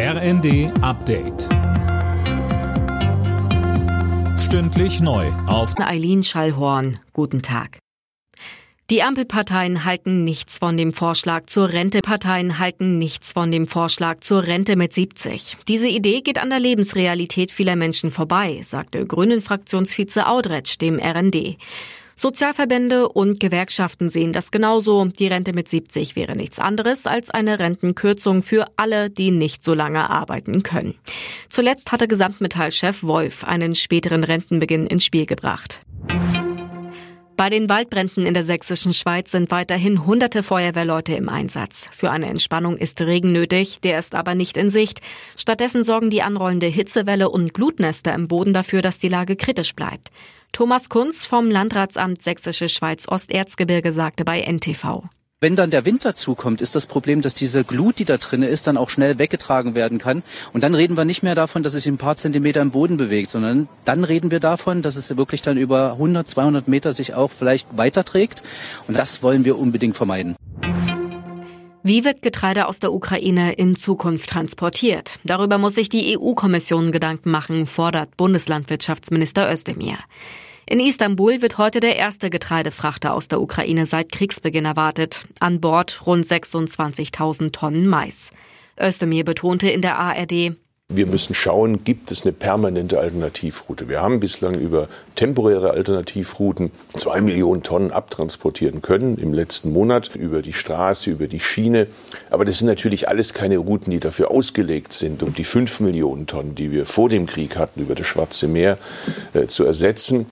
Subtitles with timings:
[0.00, 1.48] RND Update.
[4.38, 5.26] Stündlich neu.
[5.48, 7.00] Auf Eileen Schallhorn.
[7.12, 7.78] Guten Tag.
[8.90, 12.00] Die Ampelparteien halten nichts von dem Vorschlag zur Rente.
[12.00, 15.56] Parteien halten nichts von dem Vorschlag zur Rente mit 70.
[15.66, 21.56] Diese Idee geht an der Lebensrealität vieler Menschen vorbei, sagte Grünen-Fraktionsvize Audretsch dem RND.
[22.18, 25.04] Sozialverbände und Gewerkschaften sehen das genauso.
[25.04, 29.72] Die Rente mit 70 wäre nichts anderes als eine Rentenkürzung für alle, die nicht so
[29.72, 30.96] lange arbeiten können.
[31.48, 35.82] Zuletzt hatte Gesamtmetallchef Wolf einen späteren Rentenbeginn ins Spiel gebracht.
[37.38, 41.88] Bei den Waldbränden in der sächsischen Schweiz sind weiterhin hunderte Feuerwehrleute im Einsatz.
[41.92, 45.02] Für eine Entspannung ist Regen nötig, der ist aber nicht in Sicht.
[45.36, 50.10] Stattdessen sorgen die anrollende Hitzewelle und Glutnester im Boden dafür, dass die Lage kritisch bleibt.
[50.50, 55.04] Thomas Kunz vom Landratsamt Sächsische Schweiz Osterzgebirge sagte bei NTV.
[55.40, 58.66] Wenn dann der Winter zukommt, ist das Problem, dass diese Glut, die da drin ist,
[58.66, 60.24] dann auch schnell weggetragen werden kann.
[60.52, 62.96] Und dann reden wir nicht mehr davon, dass es sich ein paar Zentimeter im Boden
[62.96, 67.14] bewegt, sondern dann reden wir davon, dass es wirklich dann über 100, 200 Meter sich
[67.14, 68.42] auch vielleicht weiterträgt.
[68.88, 70.34] Und das wollen wir unbedingt vermeiden.
[71.84, 75.20] Wie wird Getreide aus der Ukraine in Zukunft transportiert?
[75.22, 79.98] Darüber muss sich die EU-Kommission Gedanken machen, fordert Bundeslandwirtschaftsminister Özdemir.
[80.70, 85.24] In Istanbul wird heute der erste Getreidefrachter aus der Ukraine seit Kriegsbeginn erwartet.
[85.40, 88.32] An Bord rund 26.000 Tonnen Mais.
[88.78, 90.56] Özdemir betonte in der ARD,
[90.90, 93.90] wir müssen schauen, gibt es eine permanente Alternativroute.
[93.90, 100.40] Wir haben bislang über temporäre Alternativrouten zwei Millionen Tonnen abtransportieren können im letzten Monat über
[100.40, 101.88] die Straße, über die Schiene.
[102.30, 106.26] Aber das sind natürlich alles keine Routen, die dafür ausgelegt sind, um die fünf Millionen
[106.26, 108.78] Tonnen, die wir vor dem Krieg hatten, über das Schwarze Meer
[109.34, 110.30] äh, zu ersetzen.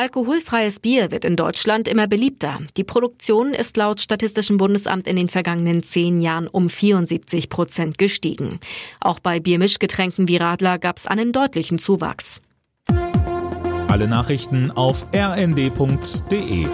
[0.00, 2.60] Alkoholfreies Bier wird in Deutschland immer beliebter.
[2.78, 8.60] Die Produktion ist laut Statistischem Bundesamt in den vergangenen zehn Jahren um 74 Prozent gestiegen.
[9.00, 12.40] Auch bei Biermischgetränken wie Radler gab es einen deutlichen Zuwachs.
[13.88, 16.66] Alle Nachrichten auf rnd.de